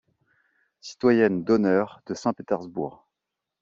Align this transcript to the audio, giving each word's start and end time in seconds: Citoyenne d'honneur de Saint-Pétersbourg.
Citoyenne 0.81 1.43
d'honneur 1.43 2.01
de 2.07 2.15
Saint-Pétersbourg. 2.15 3.07